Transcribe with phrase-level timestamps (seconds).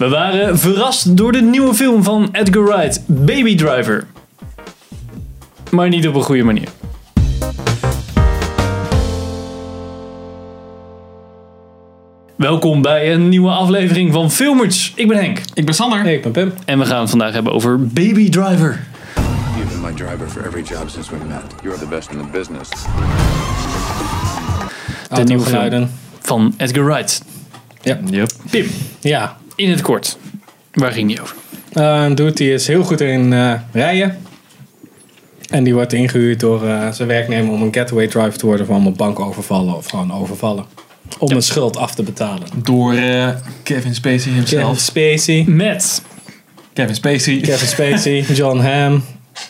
[0.00, 4.06] We waren verrast door de nieuwe film van Edgar Wright, Baby Driver.
[5.70, 6.68] Maar niet op een goede manier.
[12.36, 14.92] Welkom bij een nieuwe aflevering van Filmers.
[14.96, 16.00] Ik ben Henk Ik ben Sander.
[16.00, 16.52] Hey, ik ben Pim.
[16.64, 18.86] en we gaan het vandaag hebben over Baby Driver.
[19.56, 21.42] You've been my driver for every job since we met.
[21.62, 22.68] You're the best in the business.
[25.14, 25.88] De nieuwe film
[26.20, 27.22] van Edgar Wright.
[27.82, 27.98] Ja.
[28.10, 28.30] Yep.
[28.50, 28.66] Pim,
[29.00, 29.39] Ja.
[29.60, 30.18] In het kort.
[30.72, 31.36] Waar ging die over?
[31.72, 34.18] Eh, Een dude die is heel goed in eh, rijden.
[35.50, 38.74] En die wordt ingehuurd door eh, zijn werknemer om een getaway driver te worden voor
[38.74, 40.64] allemaal bankovervallen of gewoon overvallen.
[41.18, 42.48] Om een schuld af te betalen.
[42.56, 43.28] Door eh,
[43.62, 44.78] Kevin Spacey Kevin himself.
[44.78, 46.02] Spacey, Met
[46.72, 47.40] Kevin Spacey.
[47.40, 49.02] Kevin Spacey, John Hamm,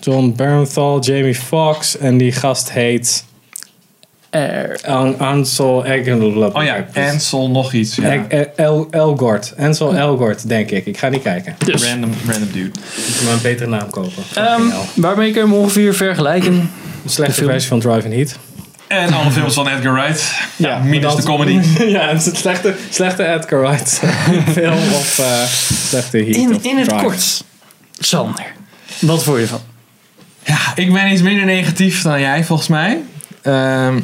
[0.00, 3.24] John Bernthal, Jamie Foxx en die gast heet.
[4.86, 6.54] An- Ansel Elgort.
[6.54, 7.94] Oh ja, Ansel nog iets.
[7.94, 8.26] Ja.
[8.56, 9.54] El Elgort.
[9.58, 10.86] Ansel Elgort, denk ik.
[10.86, 11.54] Ik ga niet kijken.
[11.64, 12.68] Dus, Random, random dude.
[12.96, 14.22] Ik moet maar een betere naam kopen.
[14.34, 14.78] ehm, hell.
[14.94, 16.52] waarmee kun je hem ongeveer vergelijken?
[16.52, 16.70] Een
[17.10, 17.48] slechte film.
[17.50, 18.38] versie van Driving Heat.
[18.86, 20.34] En alle films van Edgar Wright.
[20.56, 21.60] Ja, minus maar de comedy.
[21.96, 24.00] ja, het is een slechte, slechte Edgar Wright
[24.52, 25.44] film of eh,
[25.88, 26.36] slechte Heat.
[26.36, 27.04] In, in het Drive.
[27.04, 27.44] kort.
[27.98, 28.44] Sander,
[29.00, 29.60] wat vond je van?
[30.44, 33.00] Ja, ik ben iets minder negatief dan jij volgens mij.
[33.42, 34.00] Ehm,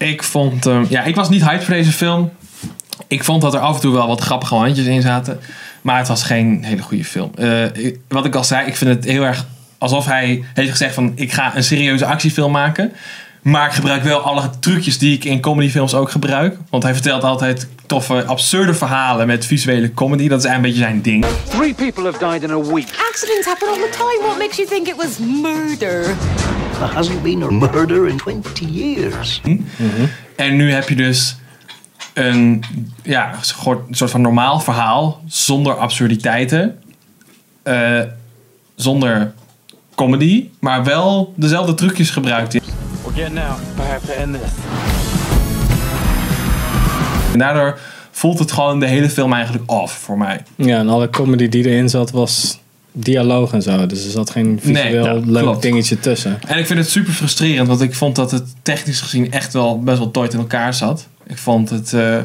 [0.00, 2.30] ik vond, ehm, ja, ik was niet hyped voor deze film.
[3.06, 5.40] Ik vond dat er af en toe wel wat grappige handjes in zaten.
[5.82, 7.30] Maar het was geen hele goede film.
[7.34, 7.64] Eh,
[8.08, 9.46] wat ik al zei, ik vind het heel erg
[9.78, 12.92] alsof hij heeft gezegd van ik ga een serieuze actiefilm maken.
[13.42, 16.56] Maar ik gebruik wel alle trucjes die ik in comedyfilms ook gebruik.
[16.70, 20.28] Want hij vertelt altijd toffe, absurde verhalen met visuele comedy.
[20.28, 21.24] Dat is eigenlijk een beetje zijn ding.
[21.48, 22.88] Three people have died in a week.
[23.10, 24.18] Accidents happen all the time.
[24.26, 26.16] What makes you think it was murder?
[26.80, 29.40] There hasn't been a murder in 20 years.
[30.36, 31.36] En nu heb je dus
[32.14, 32.64] een,
[33.02, 36.78] ja, een soort van normaal verhaal zonder absurditeiten.
[37.62, 38.00] eh,
[38.74, 39.32] zonder
[39.94, 42.52] comedy, maar wel dezelfde trucjes gebruikt.
[42.52, 42.62] We're
[43.14, 43.58] getting out.
[43.78, 44.50] I have to end this.
[47.32, 47.78] En daardoor
[48.10, 50.42] voelt het gewoon de hele film eigenlijk off voor mij.
[50.56, 52.59] Ja, en alle comedy die erin zat was
[52.92, 53.86] dialoog en zo.
[53.86, 55.62] Dus er zat geen visueel ja, leuk klopt.
[55.62, 56.38] dingetje tussen.
[56.46, 59.82] En ik vind het super frustrerend, want ik vond dat het technisch gezien echt wel
[59.82, 61.08] best wel tight in elkaar zat.
[61.26, 62.18] Ik vond het, eh,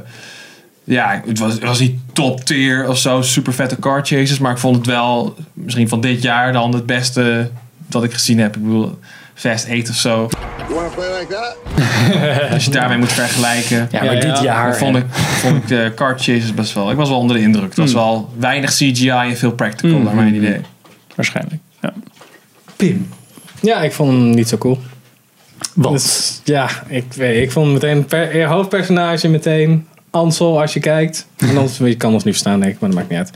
[0.83, 4.51] ja, het was, het was niet top tier of zo, super vette car chases, maar
[4.51, 7.49] ik vond het wel misschien van dit jaar dan het beste
[7.87, 8.55] dat ik gezien heb.
[8.55, 8.97] Ik bedoel,
[9.35, 10.29] Fast 8 of zo.
[10.67, 11.57] You want to play like that?
[12.53, 13.77] Als je daarmee moet vergelijken.
[13.91, 14.43] Ja, Ja, maar dit ja.
[14.43, 14.69] jaar.
[14.69, 16.91] dan vond ik, vond ik de car chases best wel.
[16.91, 17.69] Ik was wel onder de indruk.
[17.69, 20.61] Het was wel weinig CGI en veel practical, naar mijn idee.
[21.15, 21.61] Waarschijnlijk.
[21.81, 21.93] Ja.
[22.75, 23.09] Pim.
[23.61, 24.79] Ja, ik vond hem niet zo cool.
[25.73, 25.91] Wat?
[25.91, 31.27] Dus, ja, ik, weet, ik vond meteen per, eh, hoofdpersonage meteen Ansel als je kijkt.
[31.37, 33.31] En anders, je kan ons niet verstaan denk ik, maar dat maakt niet uit.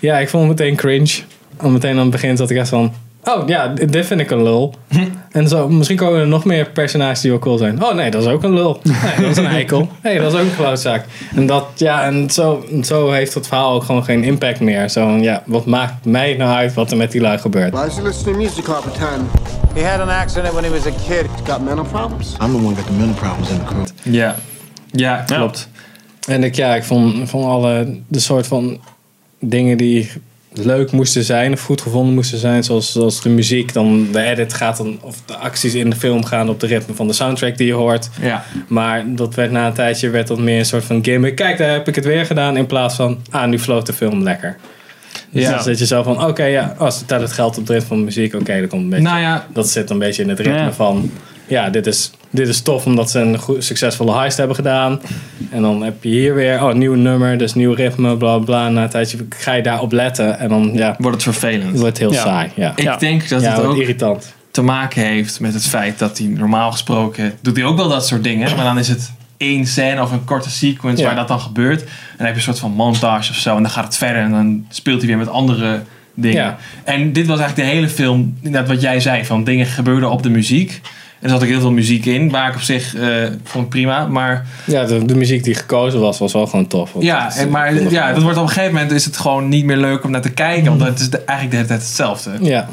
[0.00, 1.22] Ja, ik vond hem meteen cringe.
[1.56, 2.92] Al meteen aan het begin zat ik echt van...
[3.28, 4.74] Oh ja, dit vind ik een lul.
[5.30, 7.84] En zo, misschien komen er nog meer personages die wel cool zijn.
[7.84, 8.80] Oh nee, dat is ook een lul.
[8.82, 9.88] Nee, dat is een eikel.
[10.02, 11.04] Nee, dat is ook een klootzak.
[11.34, 14.88] En, dat, ja, en zo, zo heeft het verhaal ook gewoon geen impact meer.
[14.88, 17.72] Zo ja, wat maakt mij nou uit wat er met die lui gebeurt?
[17.72, 19.24] Why is he listening to music all the time?
[19.74, 21.26] He had an accident when he was a kid.
[21.36, 22.36] He's got mental problems.
[22.42, 24.14] I'm the one got the mental problems in the crew.
[24.14, 24.36] Ja,
[24.90, 25.68] ja klopt.
[26.26, 28.78] En ik, ja, ik vond, vond alle de soort van
[29.38, 30.10] dingen die
[30.64, 34.52] leuk moesten zijn of goed gevonden moesten zijn, zoals, zoals de muziek, dan de edit
[34.54, 37.56] gaat dan, of de acties in de film gaan op de ritme van de soundtrack
[37.56, 38.08] die je hoort.
[38.20, 38.44] Ja.
[38.68, 41.34] Maar dat werd na een tijdje werd dat meer een soort van gimmick.
[41.36, 42.56] Kijk, daar heb ik het weer gedaan.
[42.56, 44.56] In plaats van, ah, nu floot de film lekker.
[45.30, 45.50] Dus Ja.
[45.50, 47.96] dan zit je zo van, oké, ja, als het het geld op de ritme van
[47.98, 49.04] de muziek, oké, dat komt een beetje.
[49.04, 50.72] Nou ja, Dat zit een beetje in het ritme Ja.
[50.72, 51.10] van...
[51.48, 55.00] Ja, dit is, dit is tof omdat ze een goed, succesvolle heist hebben gedaan.
[55.50, 58.68] En dan heb je hier weer, oh, nieuw nummer, dus nieuw ritme, bla bla.
[58.68, 61.70] Na een tijdje ga je daarop letten en dan ja, wordt het vervelend.
[61.70, 62.22] wordt het heel Ja.
[62.22, 62.50] saai.
[62.54, 62.96] Ja, Ik Ja.
[62.96, 64.34] denk dat ja het wordt ook irritant.
[64.50, 68.06] te maken heeft met het feit dat hij normaal gesproken doet hij ook wel dat
[68.06, 71.06] soort dingen, maar dan is het één scène of een korte sequence Ja.
[71.06, 71.80] waar dat dan gebeurt.
[71.82, 74.22] En dan heb je een soort van montage of zo en dan gaat het verder
[74.22, 75.82] en dan speelt hij weer met andere
[76.14, 76.42] dingen.
[76.42, 76.56] Ja.
[76.84, 80.22] En dit was eigenlijk de hele film, net wat jij zei, van dingen gebeurden op
[80.22, 80.80] de muziek.
[81.26, 83.08] En er zat ook heel veel muziek in, waar ik op zich eh,
[83.44, 86.90] vond ik prima, maar Ja, de, de muziek die gekozen was, was wel gewoon tof.
[86.98, 89.76] Ja, is- maar ja, dat wordt op een gegeven moment is het gewoon niet meer
[89.76, 92.30] leuk om naar te kijken, want het is de- eigenlijk de hele tijd hetzelfde.
[92.40, 92.68] Ja,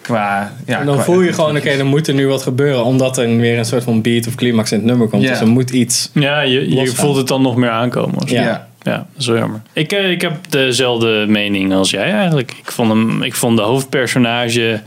[0.00, 2.84] Qua, ja, en dan qua- voel je gewoon, oké, er moet er nu wat gebeuren.
[2.84, 5.22] Omdat er weer een soort van beat of climax in het nummer komt.
[5.22, 5.28] Ja.
[5.30, 6.10] Dus er moet iets.
[6.14, 8.22] Ja, je, je voelt het dan nog meer aankomen.
[8.22, 8.34] of zo.
[8.34, 8.42] Ja.
[8.42, 8.68] Ja.
[8.82, 9.60] Ja, dat is wel jammer.
[9.72, 12.50] Ik, eh, ik heb dezelfde mening als jij eigenlijk.
[12.64, 14.80] Ik vond, hem, ik vond de hoofdpersonage...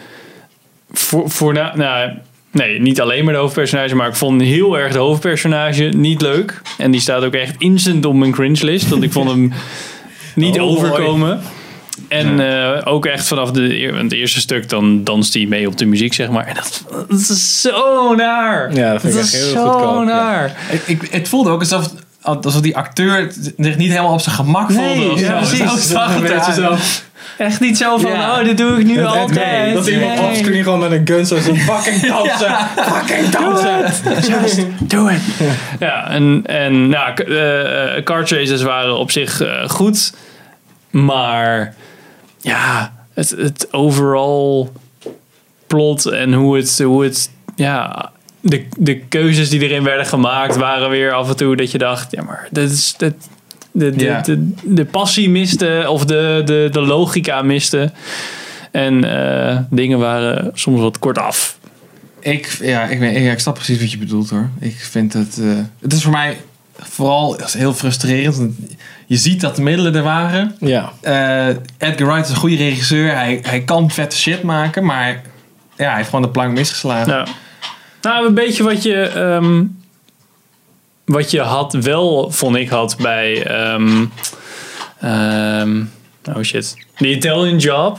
[0.91, 2.11] Voor, voor nou, nou,
[2.55, 3.95] nee, niet alleen maar de hoofdpersonage...
[3.95, 6.61] maar ik vond heel erg de hoofdpersonage niet leuk.
[6.77, 8.89] En die staat ook echt instant op mijn cringe list.
[8.89, 9.53] Want ik vond hem...
[10.35, 11.41] niet Oh, overkomen.
[12.07, 15.85] En eh, ook echt vanaf de, het eerste stuk, dan danst hij mee op de
[15.85, 16.47] muziek, zeg maar.
[16.47, 18.73] En dat, dat is zo naar.
[18.73, 20.03] Ja, dat vind ik is echt heel zo goedkoop, ja.
[20.03, 20.57] naar.
[20.71, 21.89] Ik, ik, het voelde ook alsof,
[22.25, 25.11] alsof die acteur zich niet helemaal op zijn gemak Nee, voelde.
[25.13, 25.37] of ja, zo.
[25.37, 25.87] precies.
[25.87, 26.55] Zo zag het eruit.
[26.55, 26.75] zo.
[27.37, 29.73] Echt niet zo van, oh, dit doe ik nu Het- altijd.
[29.73, 30.29] Dat iemand Nee.
[30.29, 32.55] offscreen gewoon met een gun zo fucking dansen.
[32.75, 33.83] Fucking dansen.
[34.31, 35.19] Just do it.
[35.79, 40.13] Ja, en, en nou, eh, eh, car chases waren op zich eh, goed.
[40.89, 41.73] Maar
[42.41, 44.71] ja, het, het overal
[45.67, 48.11] plot en hoe het, hoe het ja,
[48.47, 52.11] de, de keuzes die erin werden gemaakt waren weer af en toe dat je dacht,
[52.11, 53.13] ja maar dit is, dit,
[53.71, 54.21] de, de, Ja.
[54.21, 57.91] de, de passie miste of de, de, de logica miste.
[58.71, 59.03] En
[59.49, 61.57] eh, dingen waren soms wat kort af.
[62.19, 64.49] Ik, ja, ik, weet, ja, ik snap precies wat je bedoelt hoor.
[64.59, 65.37] Ik vind het.
[65.41, 65.47] eh,
[65.81, 66.37] het is voor mij
[66.79, 68.53] vooral heel frustrerend.
[69.05, 70.55] Je ziet dat de middelen er waren.
[70.59, 70.91] Ja.
[71.01, 71.47] Eh,
[71.77, 73.15] Edgar Wright is een goede regisseur.
[73.15, 75.21] Hij, hij kan vette shit maken, maar
[75.77, 77.13] ja, hij heeft gewoon de plank misgeslagen.
[77.13, 77.25] Ja.
[78.05, 79.63] Nou, een beetje wat je, ehm,
[81.05, 83.43] wat je had, wel vond ik had bij.
[83.47, 84.05] ehm
[84.99, 85.83] ehm,
[86.35, 86.75] oh shit.
[86.97, 87.97] The Italian Job.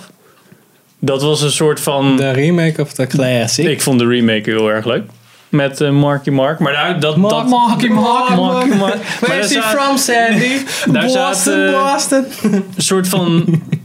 [0.98, 2.16] Dat was een soort van.
[2.16, 3.66] De remake of de classic.
[3.66, 5.02] Ik vond de remake heel erg leuk.
[5.48, 6.58] Met eh, Marky Mark.
[6.58, 8.28] Maar daar, dat, dat, Marky Mark.
[8.36, 8.74] Marky Mark.
[8.74, 10.48] Maar Where is he from, Sandy?
[10.92, 12.24] Daar Boston, zaten- eh, Boston.
[12.52, 13.44] een soort van.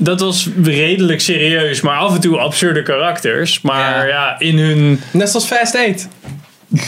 [0.00, 3.60] Dat was redelijk serieus, maar af en toe absurde karakters.
[3.60, 4.14] Maar Ja.
[4.14, 5.00] ja, in hun.
[5.10, 6.08] Net zoals Fast 8.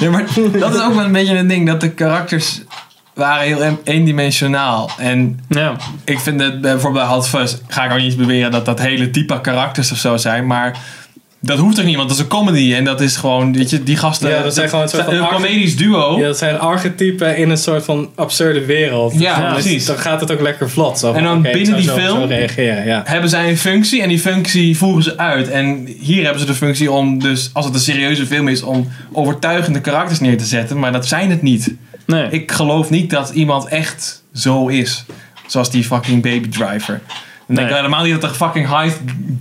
[0.00, 0.24] Ja, maar
[0.58, 1.66] dat is ook wel een beetje een ding.
[1.66, 2.60] Dat de karakters
[3.14, 4.90] waren heel een- eendimensionaal.
[4.98, 7.56] En Ja, ik vind het bijvoorbeeld bij Hot Fuzz...
[7.68, 10.46] ga ik ook niet beweren dat dat hele type karakters of zo zijn.
[10.46, 10.76] Maar
[11.44, 12.74] dat hoeft ook niet, want dat is een comedy.
[12.74, 14.30] En dat is gewoon, weet je, die gasten...
[14.30, 16.18] Ja, dat zijn gewoon een soort van Een comedisch duo.
[16.18, 19.14] Ja, dat zijn archetypen in een soort van absurde wereld.
[19.18, 19.86] Ja, Dus precies.
[19.86, 20.98] Dan gaat het ook lekker vlot.
[20.98, 23.02] Zo van, En dan binnen die zo- film- Zo reageren, ja.
[23.04, 25.48] hebben zij een functie en die functie voeren ze uit.
[25.48, 28.88] En hier hebben ze de functie om dus, als het een serieuze film is, om
[29.12, 30.78] overtuigende karakters neer te zetten.
[30.78, 31.74] Maar dat zijn het niet.
[32.06, 32.26] nee.
[32.30, 35.04] Ik geloof niet dat iemand echt zo is.
[35.46, 37.00] Zoals die fucking baby driver.
[37.46, 38.94] Dan denk ik helemaal niet dat er een fucking high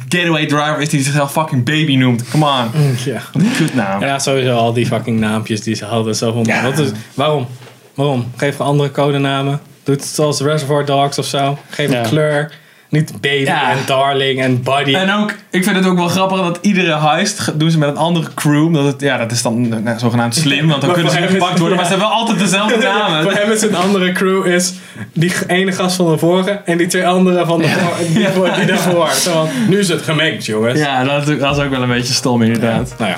[0.09, 2.29] getaway driver is die zichzelf fucking baby noemt.
[2.29, 2.71] Come on.
[3.05, 3.21] Ja.
[3.33, 4.01] Wat een kutnaam.
[4.01, 6.15] ja, sowieso al die fucking naampjes die ze hadden.
[6.15, 6.63] Zo van, Ja.
[6.63, 7.47] wat is, waarom?
[7.93, 8.31] Waarom?
[8.35, 9.59] Geef andere codenamen.
[9.83, 11.57] Doe het zoals Reservoir Dogs of zo.
[11.69, 11.99] Geef Ja.
[12.03, 12.51] een kleur.
[12.93, 13.71] Niet baby Ja.
[13.71, 14.93] en darling en buddy.
[14.93, 17.97] En ook, ik vind het ook wel grappig dat iedere heist doen ze met een
[17.97, 18.65] andere crew.
[18.65, 21.33] omdat het, ja, dat is dan nou, zogenaamd slim, want dan kunnen ze niet is-
[21.35, 21.77] gepakt worden.
[21.77, 23.23] Maar ze hebben wel altijd dezelfde namen.
[23.23, 24.73] Voor hem is een andere crew is
[25.13, 28.49] die ene gast van de vorige en die twee andere van de voor, die, voor,
[28.55, 29.09] die daarvoor.
[29.09, 30.79] Zo nu is het gemengd, jongens.
[30.79, 32.95] Ja, dat, dat is ook wel een beetje stom inderdaad.
[32.97, 33.17] Nou ja.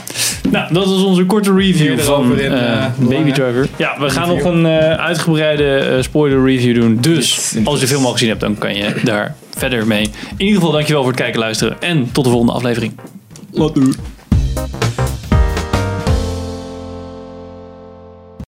[0.50, 3.68] Nou, dat was onze korte review van in, eh, eh, Baby Driver.
[3.75, 6.98] Ja, we gaan nog een eh, uitgebreide eh, spoiler review doen.
[7.01, 10.10] Dus als je de film al gezien hebt, dan kan je daar verder mee.
[10.38, 11.81] In ieder geval, dankjewel voor het kijken en luisteren.
[11.81, 12.94] En tot de volgende aflevering.
[13.52, 13.78] Laat.